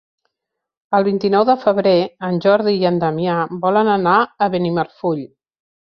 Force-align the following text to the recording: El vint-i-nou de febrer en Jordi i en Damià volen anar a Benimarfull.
El 0.99 1.05
vint-i-nou 1.07 1.43
de 1.49 1.55
febrer 1.65 1.93
en 2.29 2.41
Jordi 2.45 2.75
i 2.79 2.89
en 2.93 2.99
Damià 3.05 3.37
volen 3.67 3.93
anar 3.99 4.19
a 4.23 4.49
Benimarfull. 4.57 5.25